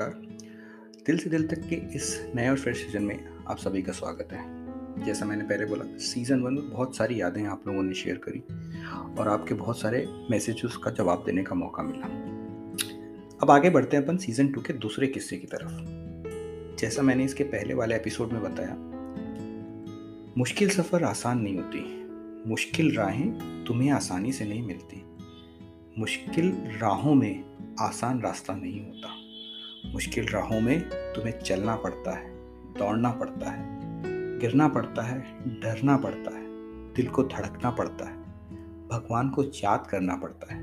नमस्कार। 0.00 1.04
दिल 1.06 1.18
से 1.18 1.30
दिल 1.30 1.46
तक 1.48 1.60
के 1.68 1.76
इस 1.96 2.30
नए 2.34 2.48
और 2.48 2.56
फ्रेश 2.56 2.76
सीज़न 2.76 3.02
में 3.02 3.28
आप 3.48 3.58
सभी 3.58 3.82
का 3.82 3.92
स्वागत 3.92 4.32
है। 4.32 5.04
जैसा 5.04 5.24
मैंने 5.24 5.44
पहले 5.44 5.66
बोला, 5.66 5.84
सीज़न 5.98 6.40
वन 6.40 6.54
में 6.54 6.70
बहुत 6.70 6.96
सारी 6.96 7.20
यादें 7.20 7.42
आप 7.44 7.62
लोगों 7.68 7.82
ने 7.82 7.94
शेयर 7.94 8.20
करी 8.28 8.40
और 9.18 9.28
आपके 9.28 9.54
बहुत 9.54 9.80
सारे 9.80 10.04
मैसेजेस 10.30 10.76
का 10.76 10.90
जवाब 10.90 11.22
देने 11.26 11.42
का 11.42 11.54
मौका 11.54 11.82
मिला। 11.82 12.06
अब 13.42 13.50
आगे 13.50 13.70
बढ़ते 13.70 13.96
हैं 13.96 14.04
अपन 14.04 14.16
सीज़न 14.16 14.48
टू 14.48 14.60
के 14.60 14.72
दूसरे 14.72 15.06
किस्से 15.06 15.36
की 15.36 15.46
तरफ़। 15.46 16.76
जैसा 16.76 17.02
मैंने 17.02 17.24
इसके 17.24 17.44
पहले 17.44 17.74
वाले 17.74 17.96
एपिसोड 17.96 18.32
में 18.32 18.42
बताया, 18.42 18.76
मुश्किल 20.38 20.70
सफ़र 20.70 21.04
आसान 21.04 21.40
नहीं 21.40 21.56
होती। 21.56 22.50
मुश्किल 22.50 22.96
राहें 22.96 23.64
तुम्हें 23.64 23.90
आसानी 23.90 24.32
से 24.32 24.44
नहीं 24.44 24.62
मिलती। 24.62 25.04
मुश्किल 25.98 26.56
राहों 26.82 27.14
में 27.14 27.44
आसान 27.80 28.20
रास्ता 28.20 28.54
नहीं 28.54 28.84
होता। 28.86 29.15
मुश्किल 29.92 30.26
राहों 30.26 30.60
में 30.60 30.80
तुम्हें 30.90 31.38
चलना 31.38 31.76
पड़ता 31.76 32.16
है, 32.16 32.30
दौड़ना 32.78 33.10
पड़ता 33.10 33.50
है, 33.50 33.64
गिरना 34.38 34.68
पड़ता 34.68 35.02
है, 35.02 35.20
डरना 35.60 35.96
पड़ता 35.96 36.36
है, 36.36 36.44
दिल 36.94 37.06
को 37.06 37.22
धड़कना 37.22 37.70
पड़ता 37.70 38.08
है, 38.08 38.16
भगवान 38.88 39.30
को 39.30 39.44
याद 39.44 39.86
करना 39.90 40.16
पड़ता 40.16 40.54
है। 40.54 40.60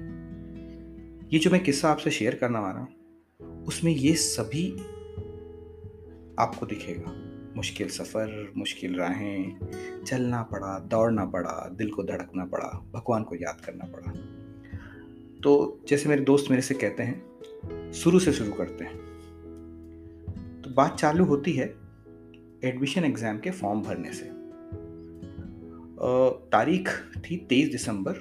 ये 1.33 1.39
जो 1.39 1.51
मैं 1.51 1.63
किस्सा 1.63 1.89
आपसे 1.89 2.11
शेयर 2.11 2.35
करना 2.35 2.59
वाला 2.59 2.79
हूँ, 2.79 3.63
उसमें 3.63 3.91
ये 3.91 4.13
सभी 4.13 4.71
आपको 6.39 6.65
दिखेगा। 6.65 7.13
मुश्किल 7.55 7.87
सफ़र, 7.87 8.53
मुश्किल 8.57 8.95
राहें, 8.95 9.59
चलना 10.05 10.41
पड़ा, 10.43 10.79
दौड़ना 10.79 11.25
पड़ा, 11.25 11.69
दिल 11.71 11.89
को 11.89 12.03
धड़कना 12.03 12.45
पड़ा, 12.45 12.67
भगवान 12.93 13.23
को 13.23 13.35
याद 13.35 13.61
करना 13.65 13.85
पड़ा। 13.85 14.11
तो 15.41 15.81
जैसे 15.87 16.09
मेरे 16.09 16.21
दोस्त 16.21 16.51
मेरे 16.51 16.61
से 16.61 16.73
कहते 16.73 17.03
हैं, 17.03 17.91
शुरू 17.91 18.19
से 18.19 18.33
शुरू 18.33 18.51
करते 18.51 18.83
हैं। 18.83 19.12
बात 20.73 20.95
चालू 20.99 21.25
होती 21.25 21.51
है 21.53 21.65
एडमिशन 22.63 23.03
एग्ज़ाम 23.03 23.39
के 23.39 23.51
फॉर्म 23.51 23.81
भरने 23.81 24.11
से। 24.13 24.25
तारीख 26.51 26.89
थी 27.19 27.35
तेईस 27.49 27.69
दिसंबर 27.71 28.13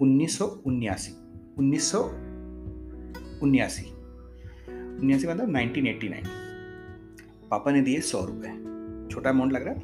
उन्नीस 0.00 0.38
सौ 0.38 0.46
उन्यासी। 0.66 1.12
उन्नीस 1.58 1.90
सौ 1.92 2.02
उन्यासी। 3.42 3.84
उन्यासी 5.00 5.26
मतलब 5.28 5.50
नाइनटीन 5.50 5.86
एट्टी 5.86 6.08
नाइन। 6.08 6.24
पापा 7.50 7.70
ने 7.72 7.80
दिए 7.82 8.00
सौ 8.02 8.24
रुपये 8.24 8.50
छोटा 9.10 9.30
अमाउंट 9.30 9.52
लग 9.52 9.66
रहा 9.66 9.74
है। 9.74 9.80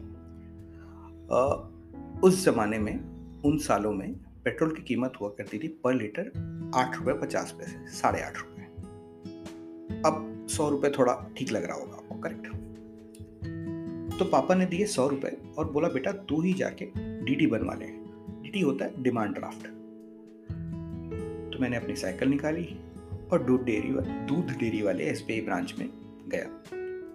उस 2.21 2.45
ज़माने 2.45 2.79
में, 2.79 2.97
उन 3.43 3.59
सालों 3.59 3.93
में 3.93 4.13
पेट्रोल 4.45 4.75
की 4.75 4.83
कीमत 4.83 5.13
हुआ 5.21 5.29
करती 5.29 5.59
थी 5.59 5.69
पर 5.85 5.95
लीटर 5.95 6.31
आठ 6.75 6.99
रुपये 6.99 7.15
पचास 7.21 7.55
पैसे, 7.59 7.87
साढ़े 7.93 8.23
आठ 8.23 8.39
रुपये 8.39 8.65
अब 10.03 10.35
सौ 10.49 10.69
रुपये 10.69 10.91
थोड़ा 10.91 11.15
ठीक 11.37 11.53
लग 11.53 11.65
रहा 11.65 11.77
होगा 11.77 11.97
आपको 11.97 12.15
करेक्ट 12.21 12.57
तो 14.19 14.25
पापा 14.25 14.55
ने 14.55 14.67
दिए 14.67 14.87
सौ 14.87 15.07
रुपये 15.09 15.37
और 15.59 15.71
बोला, 15.73 15.89
बेटा, 15.89 16.13
तू 16.13 16.41
ही 16.43 16.53
जाके 16.53 16.87
डीडी 17.25 17.47
बनवा 17.47 17.75
ले। 17.75 17.87
डीडी 18.43 18.61
होता 18.61 18.85
है 18.85 19.03
डिमांड 19.03 19.35
ड्राफ्ट 19.35 19.67
तो 21.53 21.59
मैंने 21.61 21.77
अपनी 21.77 21.97
साइकिल 21.97 22.29
निकाली 22.29 22.65
और 23.33 23.43
दूध 23.43 23.65
डेयरी 23.65 23.89
दूध 24.27 24.57
डेयरी 24.59 24.83
वाले 24.83 25.05
एसबीआई 25.05 25.41
ब्रांच 25.41 25.75
में 25.79 25.89
गया। 26.29 26.47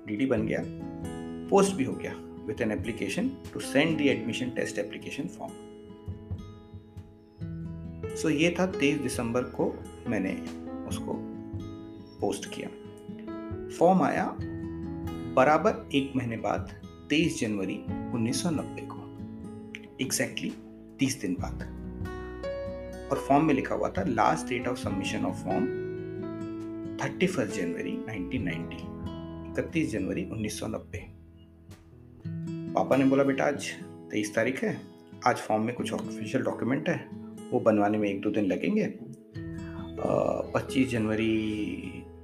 डीडी 0.07 0.25
बन 0.25 0.45
गया 0.47 0.63
पोस्ट 1.49 1.75
भी 1.75 1.83
हो 1.83 1.93
गया 1.93 2.13
with 2.47 2.61
an 2.61 2.71
application 2.71 3.29
to 3.53 3.59
send 3.59 3.97
the 3.97 4.01
admission 4.01 4.49
test 4.49 4.79
application 4.79 5.27
form 5.27 5.53
so 8.15 8.29
ये 8.29 8.55
था 8.59 8.65
तेईस 8.71 8.97
दिसंबर 8.99 9.41
को 9.41 9.73
मैंने 10.07 10.33
उसको 10.87 11.13
पोस्ट 12.21 12.49
किया। 12.55 12.69
फॉर्म 13.79 14.01
आया 14.01 14.37
बराबर 15.35 15.89
एक 15.95 16.13
महीने 16.15 16.37
बाद 16.37 16.73
तेईस 17.09 17.39
जनवरी 17.39 17.83
1990 18.13 18.81
को। 18.81 19.03
एग्जैक्टली 20.01 20.53
तीस 20.99 21.21
दिन 21.21 21.33
बाद। 21.33 21.83
और 23.11 23.17
फॉर्म 23.17 23.45
में 23.45 23.53
लिखा 23.53 23.75
हुआ 23.75 23.89
था 23.89 24.03
last 24.03 24.47
date 24.47 24.67
of 24.67 24.77
submission 24.77 25.25
of 25.25 25.43
form 25.43 25.65
thirty 26.97 27.27
first 27.27 27.55
January 27.55 27.97
1990 27.97 28.93
इकतीस 29.59 29.91
जनवरी 29.91 30.25
1990 30.25 30.99
पापा 32.73 32.95
ने 32.95 33.05
बोला, 33.05 33.23
बेटा, 33.23 33.43
आज 33.43 33.71
तेईस 34.11 34.35
तारीख 34.35 34.63
है। 34.63 34.81
आज 35.27 35.37
फॉर्म 35.37 35.63
में 35.63 35.75
कुछ 35.75 35.93
ऑफिशियल 35.93 36.43
डॉक्यूमेंट 36.43 36.89
है। 36.89 37.09
वो 37.51 37.59
बनवाने 37.59 37.97
में 37.97 38.09
एक 38.09 38.21
दो 38.21 38.29
दिन 38.29 38.45
लगेंगे। 38.45 38.93
पच्चीस 40.55 40.89
जनवरी 40.89 41.75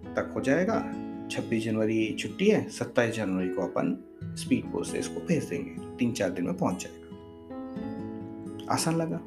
तक 0.06 0.32
हो 0.36 0.42
जाएगा। 0.42 0.99
छब्बीस 1.31 1.63
जनवरी 1.63 2.16
छुट्टी 2.19 2.47
है, 2.47 2.69
सत्ताईस 2.69 3.16
जनवरी 3.16 3.50
को 3.50 3.62
अपन 3.62 3.97
स्पीड 4.38 4.72
पोस्ट 4.72 4.91
से 4.91 5.00
इसको 5.00 5.19
भेज 5.19 5.44
देंगे। 5.44 5.97
तीन 5.97 6.12
चार 6.12 6.29
दिन 6.29 6.45
में 6.45 6.57
पहुँच 6.57 6.84
जाएगा। 6.84 8.73
आसान 8.73 8.95
लगा। 8.95 9.19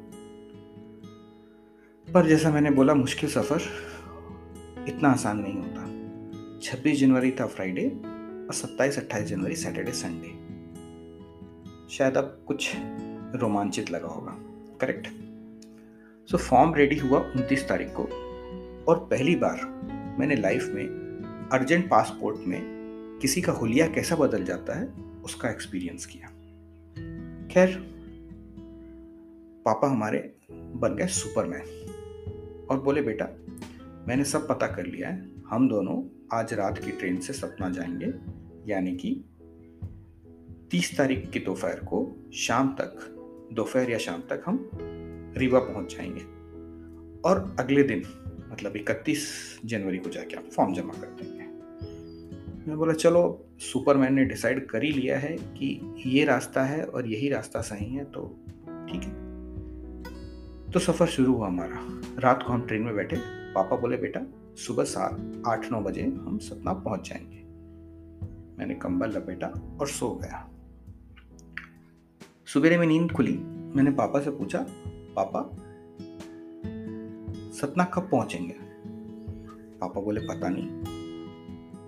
पर 2.13 2.27
जैसा 2.27 2.51
मैंने 2.51 2.71
बोला, 2.71 2.93
मुश्किल 2.93 3.29
सफ़र 3.29 3.61
इतना 4.87 5.09
आसान 5.09 5.39
नहीं 5.39 5.53
होता। 5.53 5.83
छब्बीस 6.61 6.99
जनवरी 6.99 7.31
था 7.31 7.45
फ्राइडे 7.45 7.87
और 8.47 8.53
सत्ताईस, 8.53 8.99
अट्ठाईस 8.99 9.25
जनवरी 9.25 9.55
सैटरडे 9.55 9.91
संडे 9.91 10.43
शायद 11.89 12.17
अब 12.17 12.43
कुछ 12.47 12.71
रोमांचित 13.35 13.91
लगा 13.91 14.07
होगा। 14.07 14.35
करेक्ट 14.81 15.07
सो 16.31 16.37
फॉर्म 16.37 16.73
रेडी 16.73 16.97
हुआ 16.97 17.19
उनतीस 17.19 17.67
तारीख 17.69 17.87
को 17.87 18.03
और 18.87 18.99
पहली 18.99 19.35
बार 19.35 19.65
मैंने 20.19 20.35
लाइफ 20.35 20.65
में 20.65 21.02
अर्जेंट 21.51 21.89
पासपोर्ट 21.89 22.37
में 22.47 22.83
किसी 23.21 23.41
का 23.41 23.51
हुलिया 23.51 23.87
कैसा 23.87 24.15
बदल 24.15 24.43
जाता 24.43 24.79
है, 24.79 24.87
उसका 25.25 25.49
एक्सपीरियंस 25.49 26.05
किया। 26.05 26.27
खैर, 27.47 27.77
पापा 29.65 29.87
हमारे 29.87 30.35
बन 30.51 30.95
गए 30.95 31.07
सुपरमैन। 31.07 31.63
और 32.71 32.81
बोले, 32.81 33.01
बेटा, 33.01 33.27
मैंने 34.07 34.23
सब 34.23 34.47
पता 34.47 34.67
कर 34.67 34.85
लिया 34.85 35.09
है, 35.09 35.31
हम 35.49 35.69
दोनों 35.69 36.27
आज 36.39 36.53
रात 36.53 36.77
की 36.77 36.91
ट्रेन 36.91 37.19
से 37.19 37.33
सपना 37.33 37.69
जाएँगे, 37.69 38.13
यानी 38.71 38.95
कि 38.95 39.23
तीस 40.71 40.97
तारीख 40.97 41.29
की 41.29 41.39
दोपहर 41.39 41.79
को 41.79 42.29
शाम 42.33 42.67
तक, 42.73 43.15
दोपहर 43.53 43.89
या 43.89 43.97
शाम 43.97 44.21
तक 44.21 44.43
हम 44.45 44.69
रीवा 45.37 45.59
पहुँच 45.59 45.95
जाएँगे। 45.95 46.21
और 47.29 47.55
अगले 47.59 47.83
दिन 47.83 48.03
मतलब 48.51 48.75
इकतीस 48.75 49.29
जनवरी 49.65 49.97
को 49.97 50.09
जाके 50.09 50.35
आप 50.35 50.43
फॉर्म 50.43 50.73
जमा 50.73 50.93
कर 50.93 51.07
देंगे। 51.07 51.32
मैं 52.67 52.77
बोला, 52.77 52.93
चलो, 52.93 53.45
सुपरमैन 53.59 54.13
ने 54.13 54.25
डिसाइड 54.25 54.67
कर 54.67 54.83
ही 54.83 54.91
लिया 54.91 55.19
है 55.19 55.37
कि 55.37 55.95
ये 56.05 56.25
रास्ता 56.25 56.63
है 56.63 56.85
और 56.85 57.07
यही 57.07 57.29
रास्ता 57.29 57.61
सही 57.61 57.95
है 57.95 58.05
तो 58.05 58.37
ठीक 58.91 59.01
है। 59.03 59.23
तो 60.71 60.79
सफ़र 60.79 61.07
शुरू 61.07 61.33
हुआ 61.33 61.47
हमारा। 61.47 62.01
रात 62.19 62.43
को 62.47 62.53
हम 62.53 62.61
ट्रेन 62.61 62.81
में 62.81 62.95
बैठे। 62.95 63.17
पापा 63.53 63.75
बोले, 63.77 63.97
बेटा, 63.97 64.21
सुबह 64.55 64.83
सात, 64.83 65.43
आठ, 65.47 65.71
नौ 65.71 65.81
बजे 65.81 66.01
हम 66.01 66.37
सतना 66.37 66.73
पहुँच 66.73 67.09
जाएँगे। 67.09 67.43
मैंने 68.59 68.75
कंबल 68.75 69.09
लपेटा 69.09 69.77
और 69.81 69.87
सो 69.87 70.15
गया। 70.15 70.49
सुबह 72.45 72.79
में 72.79 72.87
नींद 72.87 73.11
खुली। 73.11 73.37
मैंने 73.47 73.91
पापा 73.91 74.19
से 74.19 74.31
पूछा, 74.31 74.65
पापा, 75.19 75.41
सतना 77.51 77.83
कब 77.83 78.09
पहुँचेंगे? 78.09 78.55
पापा 79.79 80.01
बोले, 80.01 80.21
पता 80.21 80.49
नहीं। 80.49 80.92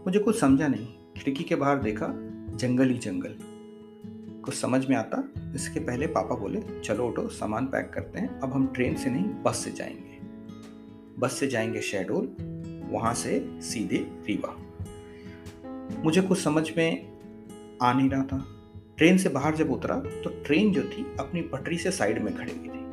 मुझे 0.05 0.19
कुछ 0.19 0.39
समझा 0.39 0.67
नहीं। 0.67 0.87
खिड़की 1.17 1.43
के 1.43 1.55
बाहर 1.55 1.79
देखा, 1.79 2.07
जंगल 2.55 2.89
ही 2.89 2.97
जंगल। 2.97 3.35
कुछ 4.45 4.53
समझ 4.53 4.87
में 4.89 4.95
आता, 4.95 5.33
इसके 5.55 5.79
पहले 5.79 6.07
पापा 6.07 6.35
बोले, 6.35 6.61
चलो 6.83 7.07
उठो, 7.07 7.27
सामान 7.27 7.65
पैक 7.65 7.91
करते 7.93 8.19
हैं, 8.19 8.39
अब 8.39 8.53
हम 8.53 8.67
ट्रेन 8.67 8.95
से 8.95 9.09
नहीं, 9.09 9.23
बस 9.23 9.55
से 9.55 9.71
जाएँगे। 9.71 10.19
बस 11.19 11.31
से 11.31 11.47
जाएँगे 11.47 11.81
शेडोल 11.81 12.35
वहाँ 12.91 13.13
से 13.13 13.61
सीधे 13.61 13.97
रीवा। 13.97 14.57
मुझे 16.03 16.21
कुछ 16.21 16.41
समझ 16.41 16.77
में 16.77 17.17
आ 17.83 17.93
नहीं 17.93 18.09
रहा 18.09 18.23
था। 18.23 18.45
ट्रेन 18.97 19.17
से 19.17 19.29
बाहर 19.29 19.55
जब 19.55 19.71
उतरा 19.71 19.99
तो 19.99 20.43
ट्रेन 20.45 20.71
जो 20.71 20.83
थी, 20.83 21.05
अपनी 21.19 21.41
पटरी 21.41 21.77
से 21.77 21.91
साइड 21.91 22.23
में 22.23 22.37
खड़ी 22.37 22.51
हुई 22.51 22.67
थी। 22.67 22.85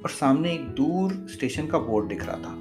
और 0.00 0.10
सामने 0.10 0.52
एक 0.52 0.64
दूर 0.64 1.26
स्टेशन 1.30 1.66
का 1.66 1.78
बोर्ड 1.78 2.08
दिख 2.08 2.26
रहा 2.26 2.36
था। 2.36 2.54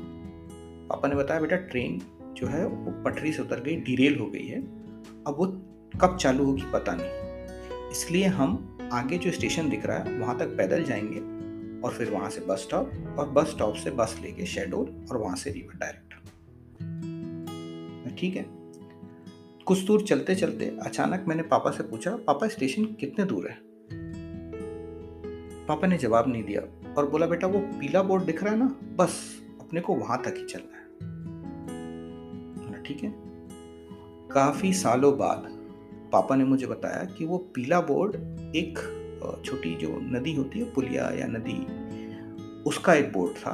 पापा 0.89 1.07
ने 1.07 1.15
बताया, 1.15 1.41
बेटा, 1.41 1.55
ट्रेन 1.55 2.01
जो 2.41 2.47
है 2.47 2.67
वो 2.67 3.03
पटरी 3.03 3.33
से 3.33 3.41
उतर 3.41 3.59
गई 3.59 3.75
डिरेल 3.75 4.19
हो 4.19 4.25
गई 4.25 4.47
है। 4.47 4.61
अब 5.27 5.35
वो 5.37 5.45
कब 5.99 6.17
चालू 6.17 6.45
होगी 6.45 6.63
पता 6.73 6.95
नहीं। 6.95 7.09
इसलिए 7.91 8.25
हम 8.25 8.77
आगे 8.93 9.17
जो 9.17 9.31
स्टेशन 9.31 9.69
दिख 9.69 9.85
रहा 9.85 9.97
है, 9.97 10.19
वहाँ 10.19 10.39
तक 10.39 10.45
पैदल 10.45 10.83
जाएँगे 10.83 11.19
और 11.81 11.93
फिर 11.93 12.09
वहाँ 12.09 12.29
से 12.29 12.41
बस 12.41 12.59
स्टॉप 12.59 13.15
और 13.19 13.29
बस 13.29 13.47
स्टॉप 13.47 13.75
से 13.75 13.91
बस 13.91 14.19
लेके 14.21 14.45
शेडोल 14.45 15.07
और 15.11 15.17
वहाँ 15.17 15.35
से 15.35 15.51
रिवर 15.51 15.77
डायरेक्ट 15.77 16.09
ठीक 18.19 18.35
है? 18.35 18.45
कुछ 19.65 19.79
दूर 19.79 20.01
चलते 20.01 20.35
चलते 20.35 20.77
अचानक 20.83 21.25
मैंने 21.27 21.43
पापा 21.43 21.71
से 21.71 21.83
पूछा, 21.83 22.15
पापा 22.15 22.47
स्टेशन 22.47 22.85
कितने 22.85 23.25
दूर 23.25 23.47
है? 23.49 23.57
पापा 25.65 25.87
ने 25.87 25.97
जवाब 25.97 26.27
नहीं 26.27 26.43
दिया 26.43 26.93
और 26.93 27.09
बोला, 27.09 27.25
बेटा, 27.27 27.47
वो 27.47 27.59
पीला 27.59 28.03
बोर्ड 28.03 28.23
दिख 28.23 28.43
रहा 28.43 28.53
है 28.53 28.59
ना, 28.59 28.79
बस 28.95 29.41
अपने 29.61 29.81
को 29.81 29.95
वहाँ 29.95 30.21
तक 30.21 30.33
ही 30.37 30.45
चलना 30.45 30.77
है। 30.77 30.78
ठीक 32.89 33.03
है? 33.03 33.13
काफ़ी 34.31 34.73
सालों 34.73 35.17
बाद 35.17 35.43
पापा 36.11 36.35
ने 36.35 36.43
मुझे 36.43 36.65
बताया 36.65 37.03
कि 37.17 37.25
वो 37.25 37.37
पीला 37.37 37.79
बोर्ड 37.81 38.15
एक 38.55 38.79
छोटी 39.45 39.75
जो 39.75 39.89
नदी 40.01 40.33
होती 40.35 40.59
है, 40.59 40.65
पुलिया 40.73 41.09
या 41.15 41.27
नदी, 41.27 41.57
उसका 42.63 42.93
एक 42.93 43.11
बोर्ड 43.13 43.37
था। 43.37 43.51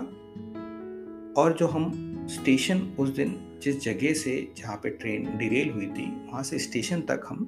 और 1.37 1.53
जो 1.53 1.67
हम 1.67 1.91
स्टेशन 2.29 2.77
उस 2.99 3.09
दिन, 3.09 3.59
जिस 3.61 3.83
जगह 3.83 4.13
से 4.13 4.53
जहाँ 4.57 4.79
पे 4.83 4.89
ट्रेन 4.89 5.37
डिरेल 5.37 5.69
हुई 5.69 5.87
थी, 5.87 6.05
वहाँ 6.25 6.43
से 6.43 6.59
स्टेशन 6.59 7.01
तक 7.01 7.25
हम 7.29 7.45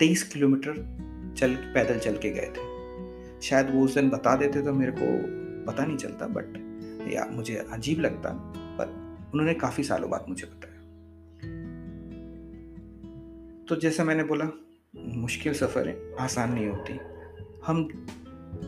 तेईस 0.00 0.22
किलोमीटर 0.22 0.74
चल, 1.38 1.54
पैदल 1.54 1.98
चल 1.98 2.16
के 2.16 2.30
गए 2.30 2.50
थे। 2.50 2.62
शायद 3.42 3.74
वो 3.74 3.84
उस 3.84 3.94
दिन 3.94 4.10
बता 4.10 4.36
देते 4.36 4.62
तो 4.62 4.72
मेरे 4.72 4.92
को 4.98 5.06
पता 5.66 5.84
नहीं 5.84 5.96
चलता, 5.96 6.26
बट 6.26 6.58
या 7.14 7.28
मुझे 7.32 7.56
अजीब 7.72 8.00
लगता 8.00 8.30
पर 8.78 8.86
उन्होंने 9.34 9.54
काफ़ी 9.54 9.84
सालों 9.84 10.10
बाद 10.10 10.26
मुझे 10.28 10.46
बताया। 10.46 10.69
तो 13.70 13.76
जैसा 13.76 14.04
मैंने 14.04 14.24
बोला, 14.24 14.44
मुश्किल 14.96 15.52
सफ़र 15.54 15.88
है, 15.88 16.14
आसान 16.20 16.52
नहीं 16.52 16.66
होती। 16.68 16.92
हम 17.66 17.84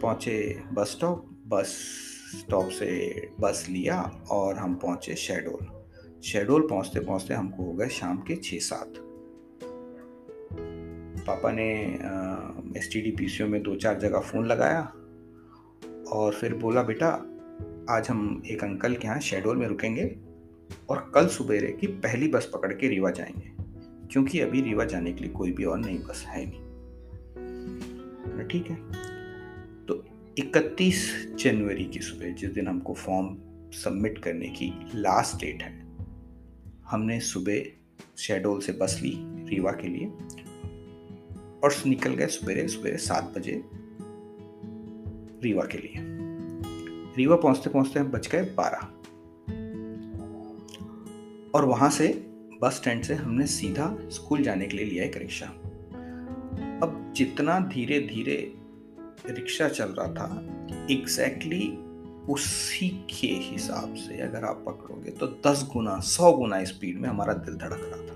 पहुँचे 0.02 0.62
बस 0.72 0.88
स्टॉप 0.88 1.25
बस 1.46 1.66
स्टॉप 2.40 2.69
से 2.69 2.90
बस 3.40 3.66
लिया 3.70 4.00
और 4.31 4.56
हम 4.56 4.75
पहुँचे 4.75 5.14
शेडोल। 5.14 5.66
शेडोल 6.22 6.66
पहुँचते 6.69 7.00
पहुँचते 7.00 7.34
हमको 7.34 7.64
हो 7.64 7.72
गए 7.72 7.88
शाम 7.88 8.19
के 8.19 8.37
छः 8.37 8.58
सात। 8.58 8.93
पापा 11.26 11.52
ने 11.52 11.72
S 12.78 12.90
T 12.93 13.00
D 13.00 13.10
P 13.10 13.28
C 13.28 13.44
O 13.44 13.46
में 13.46 13.62
दो 13.62 13.76
चार 13.76 13.98
जगह 13.98 14.20
फ़ोन 14.20 14.46
लगाया 14.46 14.82
और 16.12 16.32
फिर 16.40 16.55
बोला, 16.55 16.82
बेटा, 16.82 17.08
आज 17.90 18.08
हम 18.10 18.43
एक 18.46 18.64
अंकल 18.64 18.94
के 18.94 19.08
यहाँ 19.08 19.20
शेडोल 19.20 19.56
में 19.56 19.66
रुकेंगे 19.69 20.16
और 20.90 21.10
कल 21.14 21.26
सुबेरे 21.26 21.72
की 21.72 21.87
पहली 21.87 22.28
बस 22.28 22.50
पकड़ 22.55 22.72
के 22.72 22.88
रीवा 22.88 23.10
जाएँगे। 23.10 23.61
क्योंकि 24.12 24.40
अभी 24.40 24.60
रीवा 24.60 24.84
जाने 24.84 25.12
के 25.12 25.24
लिए 25.24 25.32
कोई 25.32 25.52
भी 25.52 25.64
और 25.64 25.78
नई 25.78 25.98
बस 25.98 26.24
है 26.28 26.46
नहीं। 26.46 26.62
ठीक 28.48 28.66
है। 28.70 28.76
तो 29.86 30.04
31 30.38 31.26
जनवरी 31.38 31.84
की 31.84 32.00
सुबह 32.00 32.32
जिस 32.32 32.50
दिन 32.50 32.68
हमको 32.68 32.94
फॉर्म 32.94 33.36
सबमिट 33.72 34.18
करने 34.18 34.48
की 34.48 34.72
लास्ट 34.94 35.40
डेट 35.40 35.62
है, 35.62 35.86
हमने 36.86 37.20
सुबह 37.20 37.62
शेडोल 38.18 38.60
से 38.60 38.72
बस 38.72 39.00
ली 39.02 39.12
रीवा 39.50 39.72
के 39.72 39.88
लिए 39.88 40.06
और 41.64 41.74
निकल 41.86 42.14
गए 42.14 42.26
सवेरे 42.26 42.68
सवेरे 42.68 42.96
सात 42.96 43.32
बजे 43.38 43.62
रीवा 45.42 45.64
के 45.64 45.78
लिए। 45.78 45.94
रीवा 47.16 47.36
पहुँचते 47.36 47.70
पहुँचते 47.70 48.00
हम 48.00 48.06
बच 48.06 48.28
गए 48.28 48.42
बारह। 48.42 48.86
और 51.54 51.64
वहाँ 51.64 51.90
से 51.90 52.31
बस 52.62 52.72
स्टैंड 52.72 53.02
से 53.02 53.14
हमने 53.14 53.46
सीधा 53.46 53.96
स्कूल 54.08 54.42
जाने 54.42 54.66
के 54.66 54.76
लिए 54.76 54.86
लिया 54.86 55.04
एक 55.04 55.16
रिक्शा। 55.16 55.46
अब 56.82 57.12
जितना 57.16 57.60
धीरे 57.60 58.00
धीरे 58.00 58.54
रिक्शा 59.26 59.68
चल 59.68 59.84
रहा 59.84 60.08
था 60.08 60.40
एग्जैक्टली 60.90 61.60
exactly 61.60 61.92
उसी 62.30 62.88
के 62.88 63.26
हिसाब 63.26 63.94
से 63.94 64.20
अगर 64.20 64.44
आप 64.44 64.62
पकड़ोगे 64.66 65.10
तो 65.10 65.26
दस 65.26 65.68
गुना, 65.72 66.00
सौ 66.00 66.32
गुना 66.32 66.64
स्पीड 66.64 66.98
में 66.98 67.08
हमारा 67.08 67.32
दिल 67.32 67.54
धड़क 67.54 67.80
रहा 67.82 68.02
था। 68.02 68.12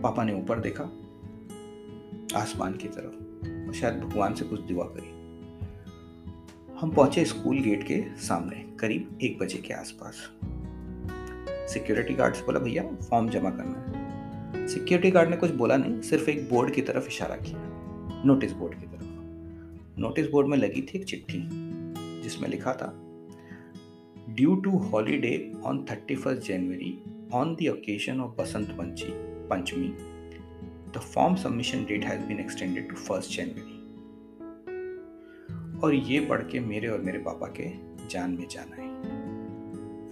पापा 0.00 0.24
ने 0.24 0.34
ऊपर 0.34 0.60
देखा, 0.60 0.84
आसमान 2.40 2.72
की 2.72 2.88
तरफ़, 2.88 3.72
शायद 3.72 3.94
भगवान 3.94 4.34
से 4.34 4.44
कुछ 4.44 4.60
दुआ 4.60 4.84
करी। 4.84 5.18
हम 6.76 6.90
पहुँचे 6.90 7.24
स्कूल 7.24 7.60
गेट 7.60 7.82
के 7.82 8.04
सामने, 8.16 8.76
करीब 8.80 9.18
एक 9.22 9.38
बजे 9.38 9.58
के 9.58 9.74
आसपास। 9.74 10.37
सिक्योरिटी 11.68 12.14
गार्ड 12.14 12.34
से 12.34 12.44
बोला, 12.44 12.60
भैया, 12.60 12.82
फॉर्म 12.82 13.28
जमा 13.28 13.50
करना 13.50 13.84
है। 13.88 14.66
सिक्योरिटी 14.68 15.10
गार्ड 15.10 15.30
ने 15.30 15.36
कुछ 15.36 15.50
बोला 15.50 15.76
नहीं, 15.76 16.00
सिर्फ़ 16.00 16.30
एक 16.30 16.48
बोर्ड 16.48 16.74
की 16.74 16.82
तरफ़ 16.82 17.06
इशारा 17.06 17.36
किया, 17.36 17.58
नोटिस 18.24 18.52
बोर्ड 18.52 18.74
की 18.74 18.86
तरफ़। 18.86 20.00
नोटिस 20.00 20.30
बोर्ड 20.30 20.48
में 20.48 20.58
लगी 20.58 20.82
थी 20.82 20.98
एक 20.98 21.04
चिट्ठी, 21.04 21.48
जिसमें 22.22 22.48
लिखा 22.48 22.72
था 22.72 22.92
due 24.28 24.54
to 24.54 24.70
holiday 24.70 25.52
on 25.64 25.84
thirty 25.90 26.16
first 26.16 26.48
January 26.48 26.98
on 27.32 27.54
the 27.54 27.68
occasion 27.68 28.20
of 28.20 28.36
Basant 28.36 28.68
Panchi 28.68 29.08
Panchami 29.48 29.88
the 30.94 31.00
form 31.14 31.34
submission 31.34 31.84
date 31.84 32.04
has 32.04 32.26
been 32.26 32.40
extended 32.40 32.88
to 32.88 32.96
first 32.96 33.36
January 33.36 33.76
और 35.78 35.94
ये 35.94 36.20
पढ़ 36.20 36.42
के 36.42 36.60
मेरे 36.60 36.88
और 36.88 37.00
मेरे 37.00 37.18
पापा 37.18 37.46
के 37.60 37.70
जान 38.08 38.30
में 38.30 38.46
जान 38.48 38.72
आई। 38.72 38.88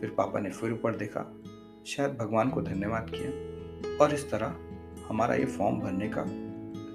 फिर 0.00 0.10
पापा 0.10 0.40
ने 0.40 0.50
फिर 0.50 0.72
ऊपर 0.72 0.96
देखा 0.96 1.20
शायद 1.86 2.16
भगवान 2.20 2.48
को 2.50 2.62
धन्यवाद 2.62 3.10
किया। 3.10 3.96
और 3.96 4.14
इस 4.14 4.30
तरह 4.30 4.54
हमारा 5.08 5.34
ये 5.34 5.44
फॉर्म 5.44 5.76
भरने 5.80 6.08
का 6.08 6.24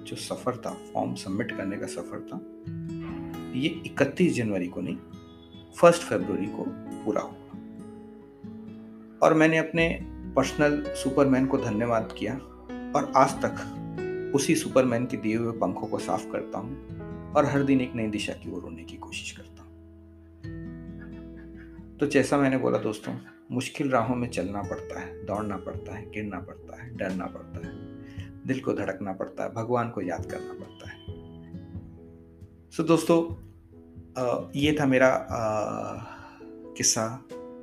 जो 0.04 0.16
सफ़र 0.16 0.56
था 0.56 0.70
फॉर्म 0.94 1.14
सबमिट 1.14 1.56
करने 1.56 1.76
का 1.76 1.86
सफ़र 1.86 2.20
था, 2.20 2.38
ये 3.58 3.68
31 3.86 4.34
जनवरी 4.34 4.66
को 4.66 4.80
नहीं 4.80 4.96
फ़र्स्ट 5.76 6.02
फरवरी 6.02 6.46
को 6.46 6.64
पूरा 7.04 7.20
हुआ। 7.20 7.32
और 9.22 9.34
मैंने 9.34 9.58
अपने 9.58 9.88
पर्सनल 10.36 10.82
सुपरमैन 10.94 11.46
को 11.46 11.58
धन्यवाद 11.58 12.14
किया 12.18 12.34
और 12.96 13.12
आज 13.16 13.30
तक 13.44 14.32
उसी 14.34 14.54
सुपरमैन 14.54 15.06
के 15.06 15.16
दिए 15.16 15.36
हुए 15.36 15.52
पंखों 15.52 15.86
को 15.86 15.98
साफ़ 15.98 16.30
करता 16.30 16.58
हूँ 16.58 17.32
और 17.32 17.46
हर 17.46 17.62
दिन 17.62 17.80
एक 17.80 17.94
नई 17.94 18.06
दिशा 18.06 18.32
की 18.32 18.52
ओर 18.52 18.62
होने 18.62 18.84
की 18.84 18.96
कोशिश 18.96 19.32
करता 19.32 19.48
हूँ। 19.48 19.51
तो 22.02 22.06
जैसा 22.06 22.36
मैंने 22.36 22.56
बोला 22.58 22.78
दोस्तों, 22.78 23.12
मुश्किल 23.50 23.90
राहों 23.90 24.14
में 24.16 24.28
चलना 24.28 24.62
पड़ता 24.62 25.00
है, 25.00 25.24
दौड़ना 25.26 25.56
पड़ता 25.56 25.94
है, 25.94 26.10
गिरना 26.10 26.38
पड़ता 26.38 26.80
है, 26.82 26.88
डरना 26.96 27.26
पड़ता 27.26 27.60
है, 27.66 27.72
दिल 28.46 28.60
को 28.60 28.72
धड़कना 28.72 29.12
पड़ता 29.12 29.44
है, 29.44 29.52
भगवान 29.54 29.90
को 29.90 30.00
याद 30.00 30.26
करना 30.30 30.52
पड़ता 30.54 30.88
है। 30.90 30.96
सो 32.70 32.82
दोस्तों 32.82 33.18
ये 34.56 34.76
था 34.80 34.86
मेरा 34.86 35.10
किस्सा 36.76 37.04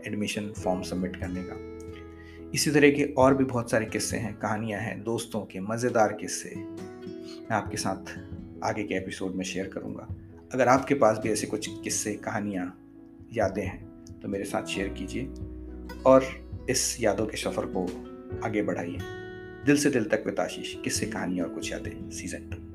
एडमिशन 0.07 0.50
फॉर्म 0.53 0.81
सबमिट 0.81 1.15
करने 1.15 1.44
का। 1.50 2.51
इसी 2.53 2.71
तरह 2.71 2.91
के 2.91 3.12
और 3.15 3.36
भी 3.36 3.44
बहुत 3.44 3.71
सारे 3.71 3.86
किस्से 3.88 4.18
हैं, 4.18 4.33
कहानियाँ 4.36 4.80
हैं, 4.81 5.03
दोस्तों 5.03 5.41
के 5.41 5.59
मज़ेदार 5.59 6.13
किस्से 6.13 6.56
मैं 6.56 7.56
आपके 7.57 7.77
साथ 7.77 8.15
आगे 8.63 8.83
के 8.83 8.95
एपिसोड 8.95 9.36
में 9.36 9.44
शेयर 9.44 9.68
करूँगा। 9.75 10.07
अगर 10.53 10.68
आपके 10.68 10.95
पास 10.95 11.19
भी 11.24 11.31
ऐसे 11.31 11.47
कुछ 11.47 11.69
किस्से, 11.83 12.13
कहानियाँ, 12.15 12.74
यादें 13.34 13.63
हैं 13.63 13.88
तो 14.21 14.27
मेरे 14.27 14.43
साथ 14.43 14.65
शेयर 14.65 14.89
कीजिए 14.89 15.25
और 16.03 16.25
इस 16.69 16.97
यादों 17.01 17.25
के 17.25 17.38
सफ़र 17.38 17.65
को 17.65 17.85
आगे 18.43 18.61
बढ़ाइए। 18.61 18.97
दिल 19.65 19.77
से 19.77 19.89
दिल 19.89 20.05
तक 20.05 20.23
विताशीष 20.25 20.75
किससे 20.83 21.05
कहानी 21.05 21.39
और 21.39 21.49
कुछ 21.49 21.71
यादें 21.71 22.09
सीज़न 22.09 22.49
टू 22.49 22.68